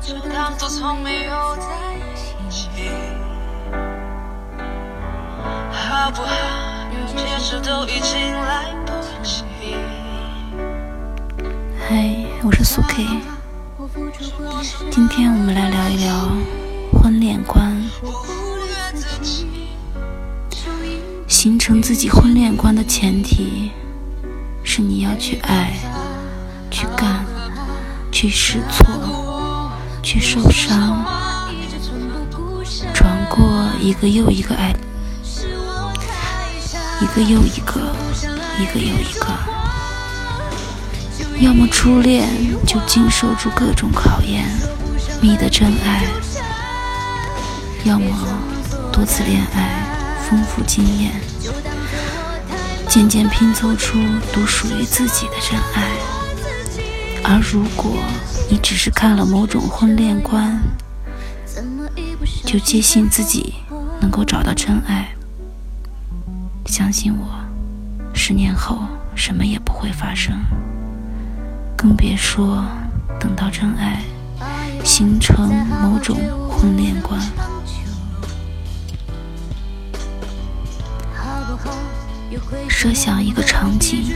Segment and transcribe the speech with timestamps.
[0.00, 2.68] 就当作从没有在一起，
[5.70, 6.88] 好不好？
[6.90, 8.92] 有解释都已经来不
[9.22, 9.44] 及。
[11.86, 13.06] 嗨，我是苏 K。
[14.90, 16.30] 今天我们来聊一聊
[16.94, 17.76] 婚恋观，
[21.28, 23.70] 形成自己婚恋观的前提
[24.64, 25.74] 是你要去爱、
[26.70, 27.22] 去干、
[28.10, 29.28] 去试错。
[30.10, 31.04] 去受伤，
[32.92, 34.74] 转过一个又一个爱，
[37.00, 37.80] 一个又一个，
[38.58, 39.28] 一个又一个。
[41.38, 42.28] 要么初恋
[42.66, 44.44] 就经受住各种考验，
[45.20, 46.02] 觅得真爱；
[47.84, 48.06] 要么
[48.92, 49.86] 多次恋爱，
[50.28, 51.12] 丰富经验，
[52.88, 53.96] 渐渐拼凑出
[54.32, 55.88] 独属于自己的真爱。
[57.22, 57.94] 而如果
[58.50, 60.60] 你只是看了某种婚恋观，
[62.44, 63.54] 就坚信自己
[64.00, 65.14] 能够找到真爱，
[66.66, 67.26] 相信我，
[68.12, 68.80] 十年后
[69.14, 70.34] 什么也不会发生。
[71.76, 72.64] 更别说
[73.20, 74.02] 等到真爱
[74.84, 75.48] 形成
[75.80, 76.18] 某种
[76.50, 77.20] 婚恋观。
[82.68, 84.12] 设想一个场景：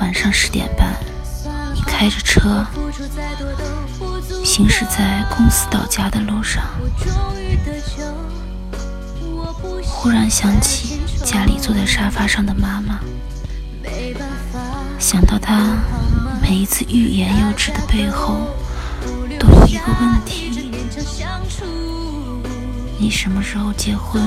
[0.00, 0.92] 晚上十点半，
[1.98, 2.62] 开着车
[4.44, 6.62] 行驶在公司到家的路上，
[9.82, 13.00] 忽然想起家里坐在沙发上的妈妈。
[14.98, 15.74] 想到她
[16.42, 18.54] 每一次欲言又止的背后，
[19.40, 20.70] 都有一个问题：
[22.98, 24.22] 你什么时候结婚？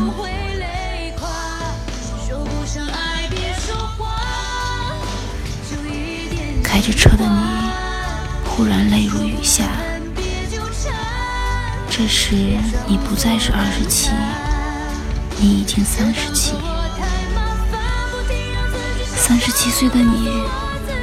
[6.80, 7.41] 开着车的你
[8.45, 9.65] 忽然泪如雨下。
[11.89, 12.33] 这时
[12.87, 14.11] 你不再是二十七，
[15.37, 16.53] 你已经三十七。
[19.14, 20.30] 三十七岁的你，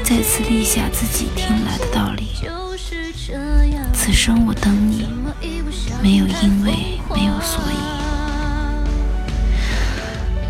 [0.03, 2.31] 再次立下自己听来的道理：
[3.93, 5.06] 此生我等你，
[6.03, 7.77] 没有因为，没有所以。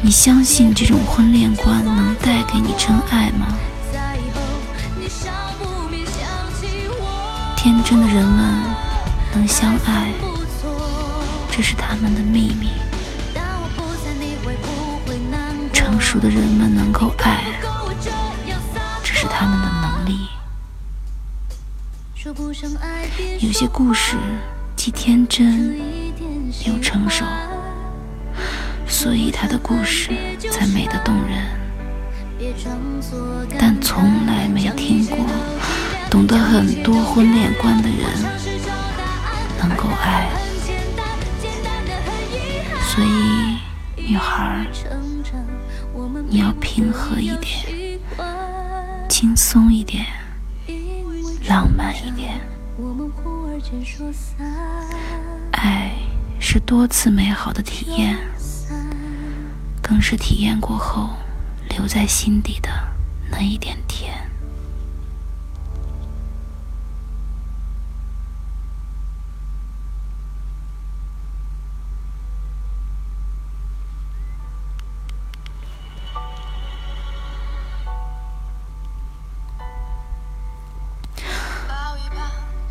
[0.03, 3.49] 你相信这种婚恋观能带给你真爱吗？
[7.67, 8.63] 天真的人们
[9.35, 10.13] 能相爱，
[11.51, 12.69] 这是他们的秘密；
[15.73, 17.43] 成熟的人们能够爱。
[19.03, 20.29] 这是他们的能力。
[23.41, 24.17] 有些故事
[24.77, 25.77] 既天真
[26.67, 27.25] 又成熟，
[28.87, 30.13] 所以他的故事
[30.53, 31.45] 才美得动人。
[33.59, 35.19] 但从来没听过
[36.11, 37.99] 懂得很多婚恋观的人
[39.59, 40.29] 能够爱。
[42.81, 43.59] 所以，
[44.09, 44.67] 女孩，
[46.29, 47.99] 你要平和一点。
[49.09, 50.05] 轻松一点，
[51.49, 52.39] 浪漫一点。
[55.53, 55.93] 爱
[56.39, 58.19] 是多次美好的体验，
[59.83, 61.09] 更是体验过后
[61.71, 62.69] 留在心底的
[63.31, 63.77] 那一点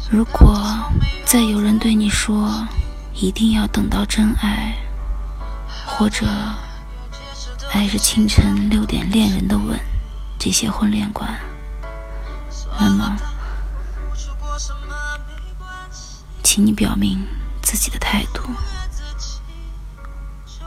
[0.07, 0.55] 如果
[1.25, 2.67] 再有人对你说
[3.13, 4.77] 一定要等到真爱，
[5.85, 6.27] 或者
[7.71, 9.79] 爱是清晨六点恋人的吻，
[10.38, 11.27] 这些婚恋观，
[12.79, 13.17] 那么，
[16.43, 17.25] 请你表明
[17.61, 18.43] 自己的态度。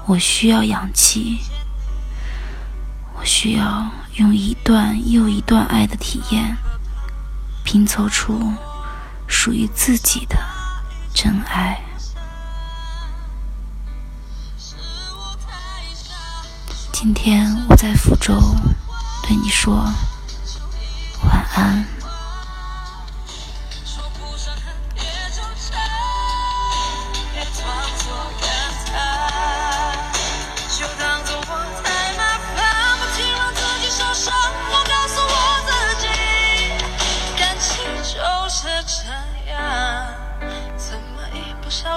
[0.07, 1.39] 我需要氧气，
[3.19, 6.57] 我需要用一段又一段爱的体验
[7.65, 8.53] 拼凑出。
[9.41, 10.37] 属于自己的
[11.15, 11.81] 真爱。
[16.93, 18.35] 今天我在福州
[19.23, 19.77] 对你说
[21.23, 21.88] 晚安。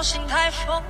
[0.02, 0.82] 心太疯